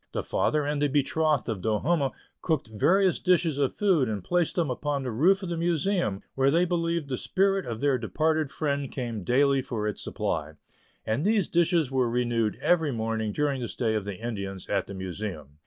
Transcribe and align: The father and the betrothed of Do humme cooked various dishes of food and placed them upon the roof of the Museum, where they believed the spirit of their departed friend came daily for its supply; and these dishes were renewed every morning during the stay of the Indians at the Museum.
The 0.13 0.23
father 0.23 0.65
and 0.65 0.81
the 0.81 0.87
betrothed 0.87 1.47
of 1.47 1.61
Do 1.61 1.77
humme 1.77 2.09
cooked 2.41 2.71
various 2.73 3.19
dishes 3.19 3.59
of 3.59 3.75
food 3.75 4.09
and 4.09 4.23
placed 4.23 4.55
them 4.55 4.71
upon 4.71 5.03
the 5.03 5.11
roof 5.11 5.43
of 5.43 5.49
the 5.49 5.57
Museum, 5.57 6.23
where 6.33 6.49
they 6.49 6.65
believed 6.65 7.07
the 7.07 7.19
spirit 7.19 7.67
of 7.67 7.81
their 7.81 7.99
departed 7.99 8.49
friend 8.49 8.91
came 8.91 9.23
daily 9.23 9.61
for 9.61 9.87
its 9.87 10.03
supply; 10.03 10.53
and 11.05 11.23
these 11.23 11.47
dishes 11.49 11.91
were 11.91 12.09
renewed 12.09 12.57
every 12.63 12.91
morning 12.91 13.31
during 13.31 13.61
the 13.61 13.67
stay 13.67 13.93
of 13.93 14.05
the 14.05 14.15
Indians 14.17 14.65
at 14.67 14.87
the 14.87 14.95
Museum. 14.95 15.59